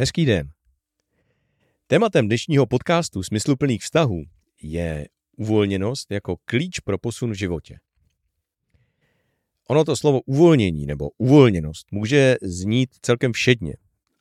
[0.00, 0.50] Hezký den.
[1.86, 4.24] Tématem dnešního podcastu Smysluplných vztahů
[4.62, 7.78] je uvolněnost jako klíč pro posun v životě.
[9.68, 13.74] Ono to slovo uvolnění nebo uvolněnost může znít celkem všedně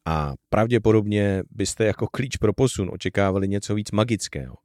[0.06, 4.56] a pravděpodobně byste jako klíč pro posun očekávali něco víc magického.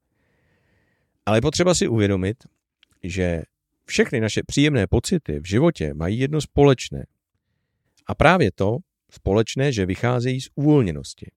[1.26, 2.36] Ale je potřeba si uvědomit,
[3.02, 3.42] že
[3.84, 7.06] všechny naše příjemné pocity v životě mají jedno společné.
[8.06, 8.78] A právě to
[9.14, 11.30] společné, že vycházejí z uvolněnosti.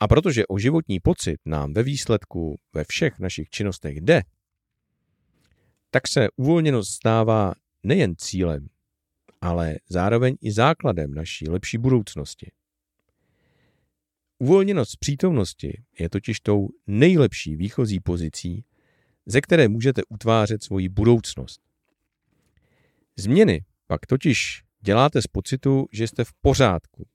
[0.00, 4.22] A protože o životní pocit nám ve výsledku ve všech našich činnostech jde,
[5.90, 7.52] tak se uvolněnost stává
[7.82, 8.68] nejen cílem,
[9.40, 12.50] ale zároveň i základem naší lepší budoucnosti.
[14.38, 18.64] Uvolněnost z přítomnosti je totiž tou nejlepší výchozí pozicí,
[19.26, 21.60] ze které můžete utvářet svoji budoucnost.
[23.16, 27.06] Změny pak totiž děláte z pocitu, že jste v pořádku.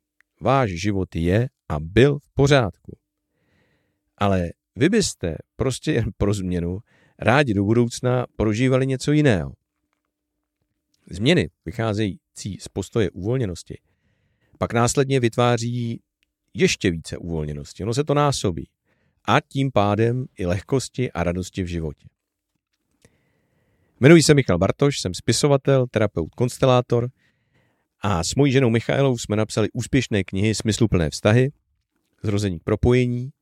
[0.42, 2.98] Váš život je a byl v pořádku.
[4.18, 6.80] Ale vy byste prostě jen pro změnu
[7.20, 9.54] rádi do budoucna prožívali něco jiného.
[11.10, 13.78] Změny vycházející z postoje uvolněnosti
[14.62, 16.02] pak následně vytváří
[16.54, 17.84] ještě více uvolněnosti.
[17.84, 18.70] Ono se to násobí.
[19.26, 22.08] A tím pádem i lehkosti a radosti v životě.
[24.00, 27.10] Jmenuji se Michal Bartoš, jsem spisovatel, terapeut, konstelátor
[28.02, 31.52] a s mojí ženou Michailou jsme napsali úspěšné knihy Smysluplné vztahy,
[32.24, 33.34] Zrození propojení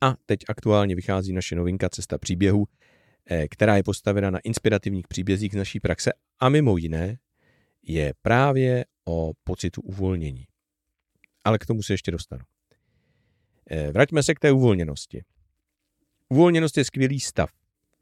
[0.00, 2.66] a teď aktuálně vychází naše novinka Cesta příběhu,
[3.30, 7.18] eh, která je postavena na inspirativních příbězích z naší praxe a mimo jiné
[7.82, 10.46] je právě o pocitu uvolnění.
[11.44, 12.44] Ale k tomu se ještě dostanu.
[13.70, 15.24] Eh, vraťme se k té uvolněnosti.
[16.28, 17.50] Uvolněnost je skvělý stav,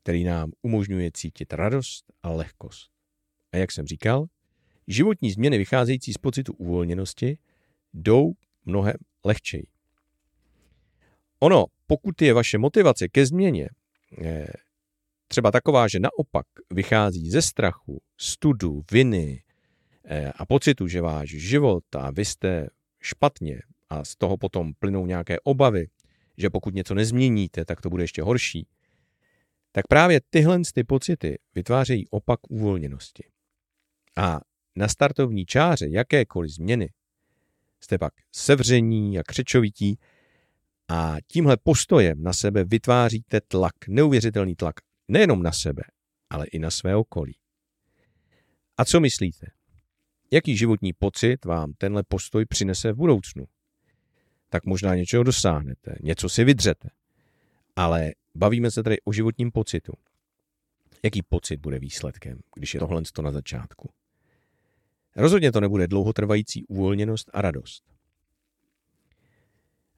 [0.02, 2.90] který nám umožňuje cítit radost a lehkost.
[3.52, 4.26] A jak jsem říkal,
[4.88, 7.38] životní změny vycházející z pocitu uvolněnosti
[7.94, 8.32] jdou
[8.64, 9.66] mnohem lehčej.
[11.40, 13.68] Ono, pokud je vaše motivace ke změně
[14.22, 14.46] eh,
[15.28, 19.42] třeba taková, že naopak vychází ze strachu, studu, viny
[20.04, 22.68] eh, a pocitu, že váš život a vy jste
[23.00, 23.60] špatně
[23.90, 25.88] a z toho potom plynou nějaké obavy,
[26.36, 28.66] že pokud něco nezměníte, tak to bude ještě horší,
[29.72, 33.24] tak právě tyhle ty pocity vytvářejí opak uvolněnosti.
[34.16, 34.40] A
[34.78, 36.90] na startovní čáře jakékoliv změny
[37.80, 39.98] jste pak sevření a křečovití
[40.88, 44.74] a tímhle postojem na sebe vytváříte tlak, neuvěřitelný tlak,
[45.08, 45.82] nejenom na sebe,
[46.30, 47.36] ale i na své okolí.
[48.76, 49.46] A co myslíte?
[50.30, 53.44] Jaký životní pocit vám tenhle postoj přinese v budoucnu?
[54.48, 56.88] Tak možná něčeho dosáhnete, něco si vydřete.
[57.76, 59.92] Ale bavíme se tady o životním pocitu.
[61.04, 63.90] Jaký pocit bude výsledkem, když je tohle na začátku?
[65.16, 67.82] Rozhodně to nebude dlouhotrvající uvolněnost a radost.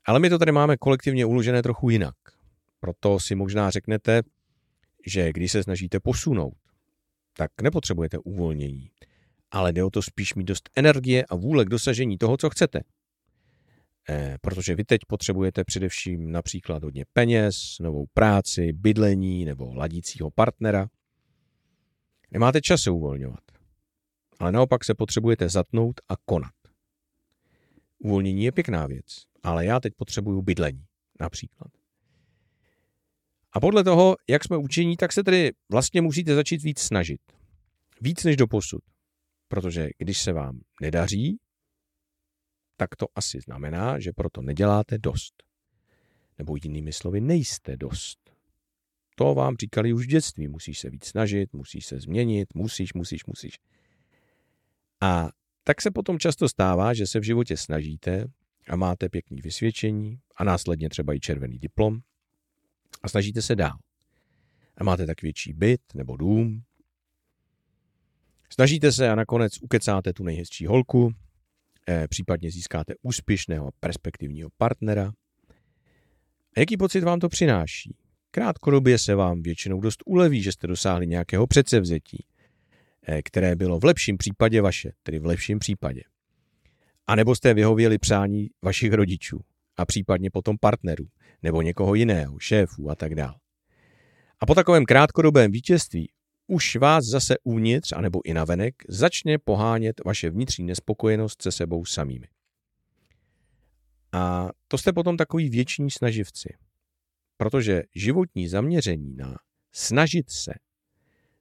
[0.05, 2.15] Ale my to tady máme kolektivně uložené trochu jinak.
[2.81, 4.23] Proto si možná řeknete,
[5.07, 6.55] že když se snažíte posunout,
[7.37, 8.91] tak nepotřebujete uvolnění,
[9.51, 12.81] ale jde o to spíš mít dost energie a vůle k dosažení toho, co chcete.
[14.09, 20.89] E, protože vy teď potřebujete především například hodně peněz, novou práci, bydlení nebo ladícího partnera.
[22.31, 23.41] Nemáte čas se uvolňovat
[24.41, 26.53] ale naopak se potřebujete zatnout a konat.
[27.99, 30.85] Uvolnění je pěkná věc, ale já teď potřebuju bydlení,
[31.21, 31.69] například.
[33.53, 37.21] A podle toho, jak jsme učení, tak se tedy vlastně musíte začít víc snažit.
[38.01, 38.81] Víc než do posud.
[39.49, 41.39] Protože když se vám nedaří,
[42.77, 45.43] tak to asi znamená, že proto neděláte dost.
[46.39, 48.19] Nebo jinými slovy, nejste dost.
[49.17, 50.49] To vám říkali už v dětství.
[50.49, 53.59] Musíš se víc snažit, musíš se změnit, musíš, musíš, musíš.
[55.01, 55.29] A
[55.65, 58.27] tak se potom často stává, že se v životě snažíte
[58.69, 62.01] a máte pěkný vysvědčení a následně třeba i červený diplom
[63.03, 63.79] a snažíte se dál.
[64.77, 66.63] A máte tak větší byt nebo dům.
[68.53, 71.15] Snažíte se a nakonec ukecáte tu nejhezčí holku,
[71.89, 75.13] eh, případně získáte úspěšného perspektivního partnera.
[76.57, 77.97] A jaký pocit vám to přináší?
[78.31, 82.25] Krátkodobě se vám většinou dost uleví, že jste dosáhli nějakého předsevzetí.
[83.11, 86.03] Eh, které bylo v lepším případě vaše, tedy v lepším případě.
[87.07, 89.41] A nebo jste vyhověli přání vašich rodičů
[89.77, 91.07] a případně potom partnerů
[91.43, 93.35] nebo někoho jiného, šéfů a tak dále.
[94.41, 96.11] A po takovém krátkodobém vítězství
[96.47, 102.29] už vás zase uvnitř anebo i navenek začne pohánět vaše vnitřní nespokojenost se sebou samými.
[104.13, 106.55] A to jste potom takový věční snaživci.
[107.37, 109.37] Protože životní zaměření na
[109.73, 110.53] snažit se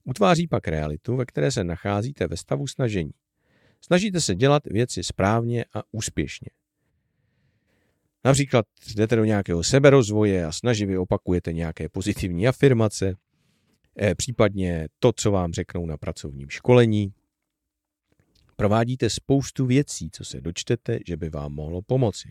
[0.10, 3.12] Utváří pak realitu, ve které se nacházíte ve stavu snažení.
[3.82, 6.50] Snažíte se dělat věci správně a úspěšně.
[8.26, 8.66] Například
[8.96, 13.16] jdete do nějakého seberozvoje a snaživě opakujete nějaké pozitivní afirmace,
[14.02, 17.14] eh, případně to, co vám řeknou na pracovním školení.
[18.56, 22.30] Provádíte spoustu věcí, co se dočtete, že by vám mohlo pomoci.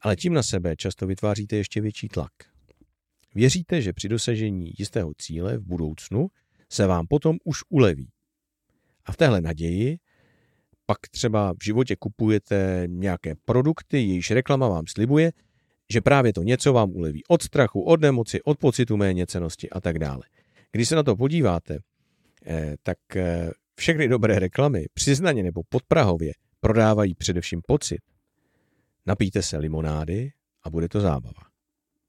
[0.00, 2.32] Ale tím na sebe často vytváříte ještě větší tlak.
[3.34, 6.28] Věříte, že při dosažení jistého cíle v budoucnu
[6.70, 8.08] se vám potom už uleví.
[9.04, 9.98] A v téhle naději
[10.86, 15.32] pak třeba v životě kupujete nějaké produkty, jejíž reklama vám slibuje,
[15.92, 19.98] že právě to něco vám uleví od strachu, od nemoci, od pocitu méněcenosti a tak
[19.98, 20.22] dále.
[20.72, 21.78] Když se na to podíváte,
[22.46, 28.00] eh, tak eh, všechny dobré reklamy, přiznaně nebo podprahově, prodávají především pocit.
[29.06, 30.30] Napijte se limonády
[30.62, 31.42] a bude to zábava.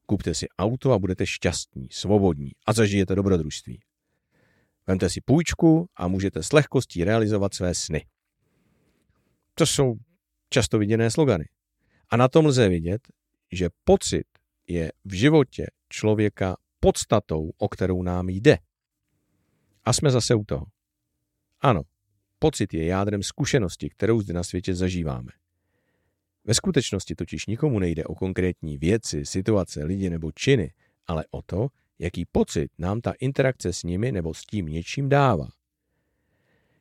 [0.06, 3.80] Kupte si auto a budete šťastní, svobodní a zažijete dobrodružství.
[4.90, 8.06] Vemte si půjčku a můžete s lehkostí realizovat své sny.
[9.54, 9.94] To jsou
[10.48, 11.44] často viděné slogany.
[12.08, 13.08] A na tom lze vidět,
[13.52, 14.24] že pocit
[14.66, 18.58] je v životě člověka podstatou, o kterou nám jde.
[19.84, 20.66] A jsme zase u toho.
[21.60, 21.82] Ano,
[22.38, 25.32] pocit je jádrem zkušenosti, kterou zde na světě zažíváme.
[26.44, 30.72] Ve skutečnosti totiž nikomu nejde o konkrétní věci, situace, lidi nebo činy,
[31.06, 31.68] ale o to,
[32.00, 35.48] jaký pocit nám ta interakce s nimi nebo s tím něčím dává.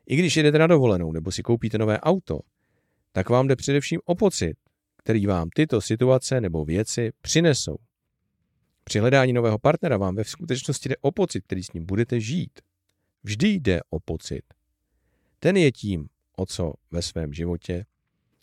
[0.08, 2.40] I když jedete na dovolenou nebo si koupíte nové auto,
[3.12, 4.58] tak vám jde především o pocit,
[4.98, 7.78] který vám tyto situace nebo věci přinesou.
[8.84, 12.60] Při hledání nového partnera vám ve skutečnosti jde o pocit, který s ním budete žít.
[13.24, 14.44] Vždy jde o pocit.
[15.40, 17.86] Ten je tím, o co ve svém životě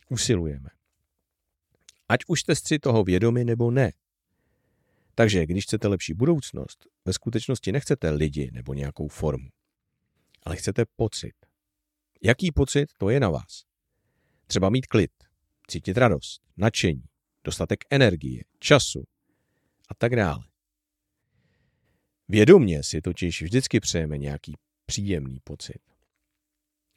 [0.09, 0.69] usilujeme.
[2.09, 3.93] Ať už jste si toho vědomi nebo ne.
[5.19, 9.49] Takže když chcete lepší budoucnost, ve skutečnosti nechcete lidi nebo nějakou formu,
[10.43, 11.33] ale chcete pocit.
[12.23, 13.65] Jaký pocit, to je na vás.
[14.47, 15.11] Třeba mít klid,
[15.69, 17.05] cítit radost, nadšení,
[17.45, 19.05] dostatek energie, času
[19.89, 20.45] a tak dále.
[22.29, 24.55] Vědomně si totiž vždycky přejeme nějaký
[24.87, 25.81] příjemný pocit.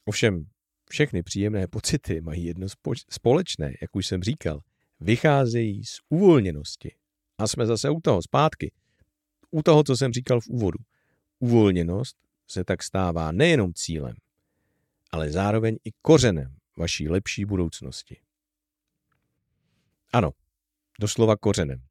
[0.05, 0.49] Ovšem,
[0.89, 2.67] všechny příjemné pocity mají jedno
[3.09, 4.61] společné, jak už jsem říkal,
[4.99, 6.98] vycházejí z uvolněnosti.
[7.39, 8.71] A jsme zase u toho, zpátky.
[9.51, 10.79] U toho, co jsem říkal v úvodu.
[11.39, 14.15] Uvolněnost se tak stává nejenom cílem,
[15.11, 18.17] ale zároveň i kořenem vaší lepší budoucnosti.
[20.13, 20.31] Ano,
[20.99, 21.83] doslova kořenem.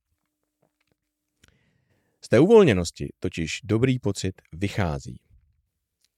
[2.24, 5.20] Z té uvolněnosti totiž dobrý pocit vychází.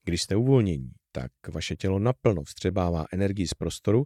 [0.03, 4.03] Když jste uvolnění, tak vaše tělo naplno vstřebává energii z prostoru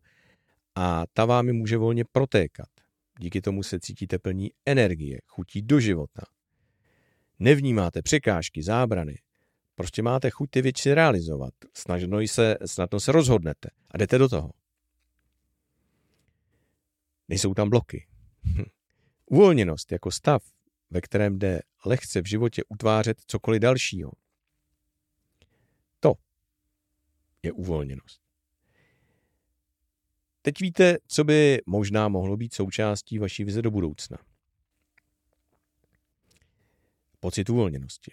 [0.75, 2.74] a ta vámi může volně protékat.
[3.19, 6.21] Díky tomu se cítíte plní energie, chutí do života.
[7.39, 9.19] Nevnímáte překážky, zábrany.
[9.75, 11.53] Prostě máte chuť ty věci realizovat.
[11.73, 14.51] Snažno se, snadno se rozhodnete a jdete do toho.
[17.27, 18.07] Nejsou tam bloky.
[19.25, 20.43] Uvolněnost jako stav,
[20.89, 24.11] ve kterém jde lehce v životě utvářet cokoliv dalšího.
[25.99, 26.13] To
[27.43, 28.24] je uvolněnost.
[30.45, 34.17] Teď víte, co by možná mohlo být součástí vaší vize do budoucna.
[37.19, 38.11] Pocit uvolněnosti.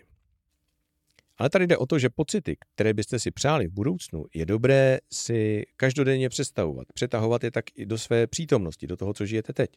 [1.38, 4.99] Ale tady jde o to, že pocity, které byste si přáli v budoucnu, je dobré
[5.12, 9.70] si každodenně představovat, přetahovat je tak i do své přítomnosti, do toho, co žijete teď.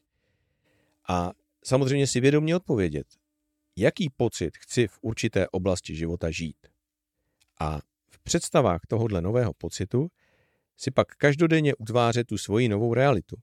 [1.09, 1.31] A
[1.63, 3.07] samozřejmě si vědomě odpovědět,
[3.75, 6.67] jaký pocit chci v určité oblasti života žít.
[7.59, 10.07] A v představách tohohle nového pocitu
[10.77, 13.35] si pak každodenně utvářet tu svoji novou realitu.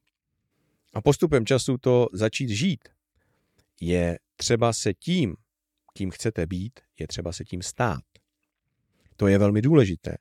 [0.95, 2.89] A postupem času to začít žít.
[3.81, 5.37] Je třeba se tím,
[5.95, 8.03] kým chcete být, je třeba se tím stát.
[9.17, 10.17] To je velmi důležité,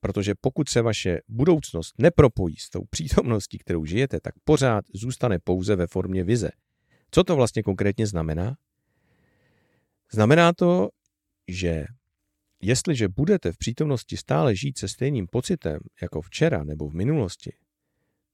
[0.00, 5.76] protože pokud se vaše budoucnost nepropojí s tou přítomností, kterou žijete, tak pořád zůstane pouze
[5.76, 6.50] ve formě vize.
[7.10, 8.56] Co to vlastně konkrétně znamená?
[10.12, 10.88] Znamená to,
[11.48, 11.86] že
[12.62, 17.52] Jestliže budete v přítomnosti stále žít se stejným pocitem jako včera nebo v minulosti,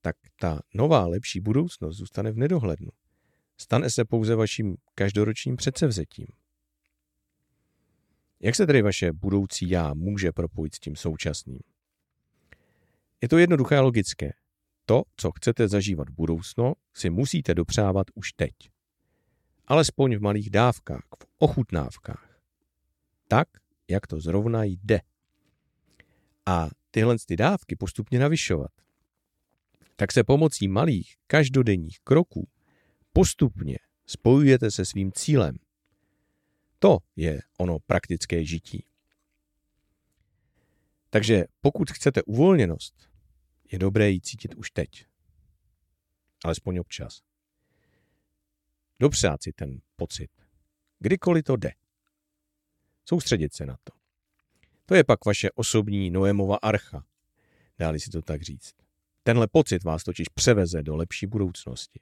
[0.01, 2.91] tak ta nová lepší budoucnost zůstane v nedohlednu.
[3.61, 6.27] Stane se pouze vaším každoročním předsevzetím.
[8.41, 11.61] Jak se tedy vaše budoucí já může propojit s tím současným?
[13.21, 14.33] Je to jednoduché a logické.
[14.87, 18.53] To, co chcete zažívat v budoucnu, si musíte dopřávat už teď.
[19.67, 22.41] Alespoň v malých dávkách, v ochutnávkách.
[23.29, 23.49] Tak,
[23.91, 25.01] jak to zrovna jde.
[26.47, 28.71] A tyhle ty dávky postupně navyšovat.
[29.97, 32.49] Tak se pomocí malých každodenních kroků
[33.13, 35.57] postupně spojujete se svým cílem.
[36.79, 38.85] To je ono praktické žití.
[41.11, 43.11] Takže pokud chcete uvolněnost,
[43.73, 45.07] je dobré ji cítit už teď.
[46.45, 47.23] Alespoň občas.
[49.01, 50.31] dopřát si ten pocit.
[50.99, 51.71] Kdykoliv to jde.
[53.09, 53.93] Soustředit se na to.
[54.87, 57.05] To je pak vaše osobní Noémova archa,
[57.79, 58.75] dáli si to tak říct.
[59.23, 62.01] Tenhle pocit vás totiž převeze do lepší budoucnosti.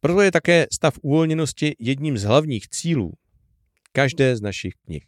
[0.00, 3.12] Proto je také stav uvolněnosti jedním z hlavních cílů
[3.92, 5.06] každé z našich knih.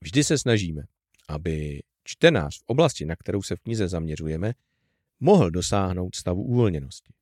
[0.00, 0.82] Vždy se snažíme,
[1.28, 4.52] aby čtenář v oblasti, na kterou se v knize zaměřujeme,
[5.20, 7.12] mohl dosáhnout stavu uvolněnosti.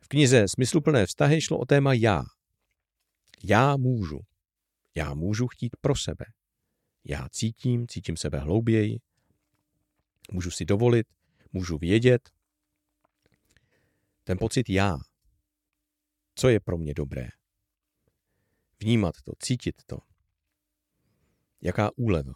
[0.00, 2.24] V knize Smysluplné vztahy šlo o téma já.
[3.44, 4.20] Já můžu.
[4.94, 6.24] Já můžu chtít pro sebe.
[7.04, 8.98] Já cítím, cítím sebe hlouběji.
[10.32, 11.06] Můžu si dovolit,
[11.52, 12.30] můžu vědět.
[14.24, 14.96] Ten pocit já.
[16.34, 17.28] Co je pro mě dobré?
[18.80, 19.98] Vnímat to, cítit to.
[21.60, 22.32] Jaká úleva.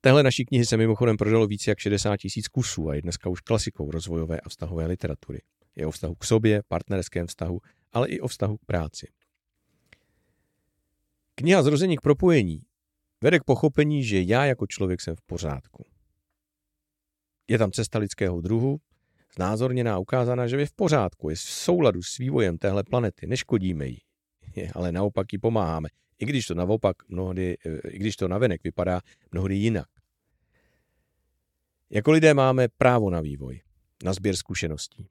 [0.00, 3.40] Téhle naší knihy se mimochodem prodalo více jak 60 tisíc kusů a je dneska už
[3.40, 5.42] klasikou rozvojové a vztahové literatury.
[5.76, 7.60] Je o vztahu k sobě, partnerském vztahu,
[7.92, 9.06] ale i o vztahu k práci.
[11.34, 12.62] Kniha Zrození k propojení
[13.22, 15.86] vede k pochopení, že já jako člověk jsem v pořádku.
[17.48, 18.80] Je tam cesta lidského druhu,
[19.34, 23.98] znázorněná ukázaná, že je v pořádku, je v souladu s vývojem téhle planety, neškodíme jí,
[24.74, 29.00] ale naopak jí pomáháme, i když to naopak mnohdy, eh, i když to navenek vypadá
[29.32, 29.88] mnohdy jinak.
[31.90, 33.60] Jako lidé máme právo na vývoj,
[34.04, 35.08] na sběr zkušeností.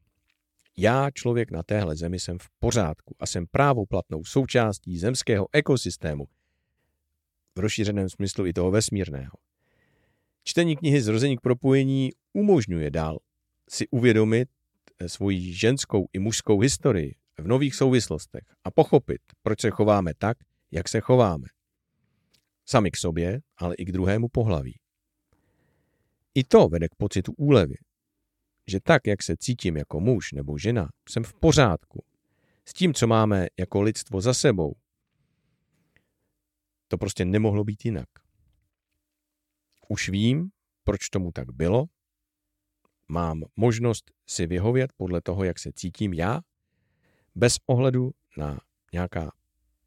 [0.81, 6.27] Já, člověk na téhle zemi, jsem v pořádku a jsem právoplatnou součástí zemského ekosystému,
[7.55, 9.31] v rozšířeném smyslu i toho vesmírného.
[10.43, 13.19] Čtení knihy Zrození k propojení umožňuje dál
[13.69, 14.49] si uvědomit
[14.99, 20.37] eh, svoji ženskou i mužskou historii v nových souvislostech a pochopit, proč se chováme tak,
[20.71, 21.47] jak se chováme.
[22.65, 24.79] Sami k sobě, ale i k druhému pohlaví.
[26.35, 27.75] I to vede k pocitu úlevy,
[28.69, 32.03] že tak, jak se cítím jako muž nebo žena, jsem v pořádku.
[32.65, 34.75] S tím, co máme jako lidstvo za sebou.
[36.87, 38.09] To prostě nemohlo být jinak.
[39.87, 40.49] Už vím,
[40.83, 41.85] proč tomu tak bylo.
[43.07, 46.41] Mám možnost si vyhovět podle toho, jak se cítím já,
[47.35, 48.59] bez ohledu na
[48.93, 49.31] nějaká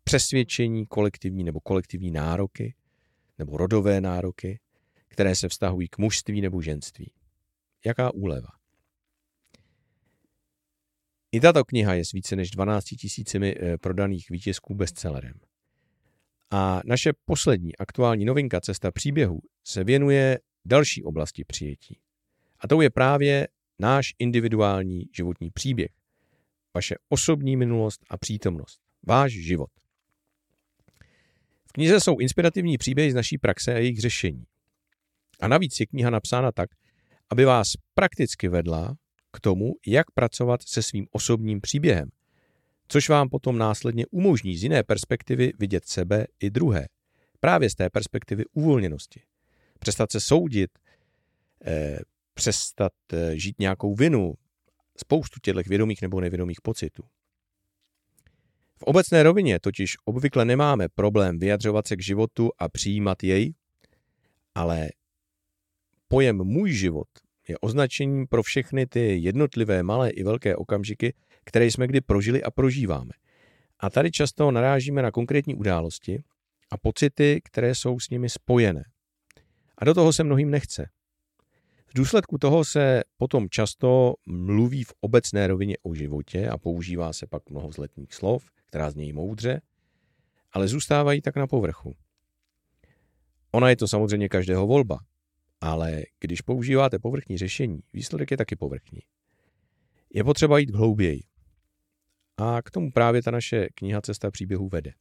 [0.05, 2.75] přesvědčení kolektivní nebo kolektivní nároky
[3.39, 4.61] nebo rodové nároky,
[5.09, 7.13] které se vztahují k mužství nebo ženství.
[7.87, 8.49] Jaká úleva?
[11.33, 15.35] I tato kniha je s více než 12 tisícimi eh, prodaných výtisků bestsellerem.
[16.51, 21.99] A naše poslední aktuální novinka Cesta příběhu se věnuje další oblasti přijetí.
[22.61, 23.49] A to je právě
[23.79, 25.91] náš individuální životní příběh.
[26.75, 28.81] Vaše osobní minulost a přítomnost.
[29.07, 29.71] Váš život.
[31.67, 34.45] V knize jsou inspirativní příběhy z naší praxe a jejich řešení.
[35.41, 36.71] A navíc je kniha napsána tak,
[37.31, 38.97] aby vás prakticky vedla
[39.33, 42.11] k tomu, jak pracovat se svým osobním příběhem,
[42.89, 46.89] což vám potom následně umožní z jiné perspektivy vidět sebe i druhé.
[47.41, 49.23] Právě z té perspektivy uvolněnosti.
[49.79, 50.71] Přestat se soudit,
[51.67, 51.99] eh,
[52.35, 54.35] přestat eh, žít nějakou vinu,
[54.97, 57.03] spoustu těchto vědomých nebo nevědomých pocitů.
[58.77, 63.55] V obecné rovině totiž obvykle nemáme problém vyjadřovat se k životu a přijímat jej,
[64.55, 64.89] ale
[66.09, 67.09] pojem můj život
[67.49, 72.51] je označením pro všechny ty jednotlivé malé i velké okamžiky, které jsme kdy prožili a
[72.51, 73.11] prožíváme.
[73.81, 76.23] A tady často narážíme na konkrétní události
[76.71, 78.85] a pocity, které jsou s nimi spojené.
[79.79, 80.89] A do toho se mnohým nechce.
[81.87, 87.27] V důsledku toho se potom často mluví v obecné rovině o životě a používá se
[87.27, 89.61] pak mnoho zletních slov, která znějí moudře,
[90.53, 91.95] ale zůstávají tak na povrchu.
[93.51, 94.99] Ona je to samozřejmě každého volba,
[95.63, 99.01] ale když používáte povrchní řešení, výsledek je taky povrchní.
[100.15, 101.23] Je potřeba jít hlouběji.
[102.37, 104.93] A k tomu právě ta naše kniha Cesta příběhů vede.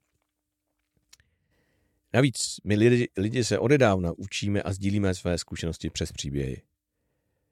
[2.14, 6.62] Navíc my lidi, lidi se odedávna učíme a sdílíme své zkušenosti přes příběhy.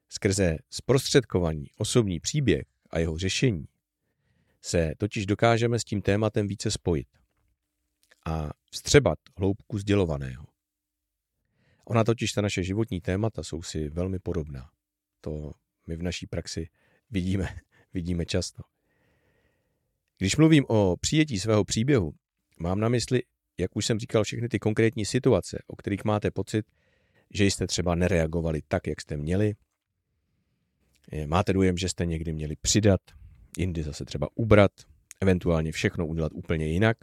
[0.10, 3.66] Skrze zprostředkovaný osobní příběh a jeho řešení
[4.62, 7.08] se totiž dokážeme s tím tématem více spojit
[8.25, 10.49] a vstřebat hloubku sdělovaného.
[11.89, 14.69] Ona totiž, ta naše životní témata jsou si velmi podobná.
[15.22, 15.51] To
[15.88, 16.69] my v naší praxi
[17.12, 17.55] vidíme,
[17.93, 18.63] vidíme často.
[20.17, 22.13] Když mluvím o přijetí svého příběhu,
[22.60, 23.22] mám na mysli,
[23.58, 26.65] jak už jsem říkal, všechny ty konkrétní situace, o kterých máte pocit,
[27.34, 29.53] že jste třeba nereagovali tak, jak jste měli.
[31.25, 33.01] Máte dojem, že jste někdy měli přidat,
[33.58, 34.72] jindy zase třeba ubrat,
[35.22, 36.98] eventuálně všechno udělat úplně jinak.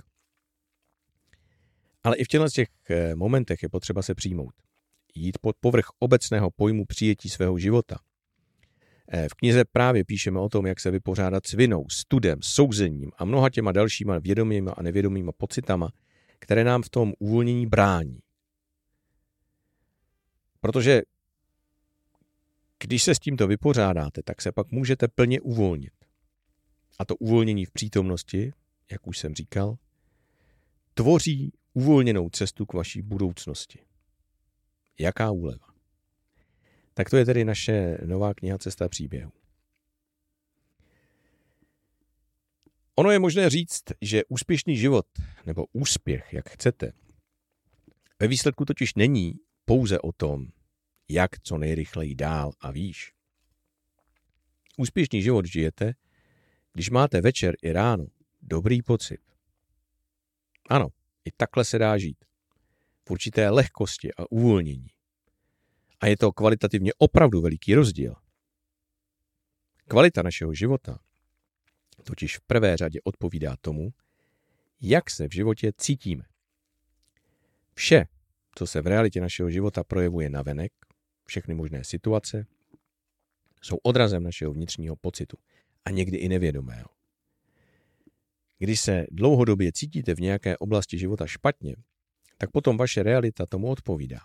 [2.02, 4.66] Ale i v těchto těch eh, momentech je potřeba se přijmout.
[5.17, 7.99] Jít pod povrch obecného pojmu přijetí svého života.
[9.09, 13.25] Eh, v knize právě píšeme o tom, jak se vypořádat s vinou, studem, souzením a
[13.25, 15.93] mnoha těma dalšíma vědomými a nevědomými pocitama,
[16.39, 18.19] které nám v tom uvolnění brání.
[20.61, 21.03] Protože
[22.79, 25.93] když se s tímto vypořádáte, tak se pak můžete plně uvolnit.
[26.99, 28.53] A to uvolnění v přítomnosti,
[28.91, 29.77] jak už jsem říkal,
[30.95, 33.79] tvoří uvolněnou cestu k vaší budoucnosti.
[34.99, 35.67] Jaká úleva?
[36.95, 39.33] Tak to je tedy naše nová kniha Cesta příběhu.
[42.95, 45.07] Ono je možné říct, že úspěšný život,
[45.47, 46.93] nebo úspěch, jak chcete,
[48.21, 49.35] ve výsledku totiž není
[49.65, 50.49] pouze o tom,
[51.09, 53.12] jak co nejrychleji dál a výš.
[54.76, 55.95] Úspěšný život žijete,
[56.73, 58.07] když máte večer i ráno
[58.43, 59.21] dobrý pocit.
[60.69, 60.88] Ano,
[61.25, 62.25] i takhle se dá žít.
[63.09, 64.89] V určité lehkosti a uvolnění.
[66.01, 68.15] A je to kvalitativně opravdu veliký rozdíl.
[69.89, 70.99] Kvalita našeho života
[72.05, 73.91] totiž v prvé řadě odpovídá tomu,
[74.81, 76.25] jak se v životě cítíme.
[77.75, 78.07] Vše,
[78.55, 80.73] co se v realitě našeho života projevuje na venek,
[81.25, 82.47] všechny možné situace,
[83.63, 85.37] jsou odrazem našeho vnitřního pocitu
[85.85, 86.89] a někdy i nevědomého.
[88.59, 91.77] Když se dlouhodobě cítíte v nějaké oblasti života špatně,
[92.38, 94.21] tak potom vaše realita tomu odpovídá.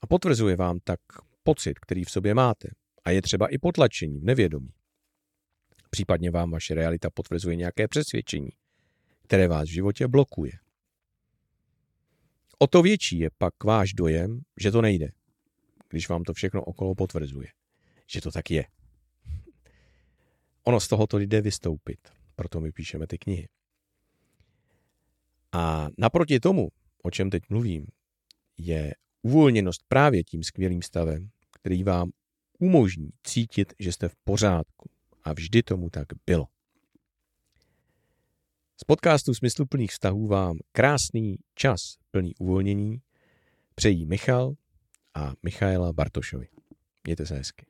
[0.00, 1.00] A potvrzuje vám tak
[1.42, 2.68] pocit, který v sobě máte.
[3.04, 4.70] A je třeba i potlačení v nevědomí.
[5.90, 8.50] Případně vám vaše realita potvrzuje nějaké přesvědčení,
[9.22, 10.52] které vás v životě blokuje.
[12.58, 15.08] O to větší je pak váš dojem, že to nejde,
[15.88, 17.48] když vám to všechno okolo potvrzuje,
[18.10, 18.64] že to tak je.
[20.64, 21.98] Ono z tohoto jde vystoupit,
[22.36, 23.48] proto my píšeme ty knihy.
[25.52, 26.68] A naproti tomu,
[27.04, 27.86] o čem teď mluvím,
[28.58, 32.10] je uvolněnost právě tím skvělým stavem, který vám
[32.58, 34.90] umožní cítit, že jste v pořádku.
[35.24, 36.46] A vždy tomu tak bylo.
[38.80, 43.02] Z podcastu Smysluplných vztahů vám krásný čas plný uvolnění
[43.74, 44.54] přejí Michal
[45.14, 46.48] a Michaela Bartošovi.
[47.04, 47.66] Mějte se hezky.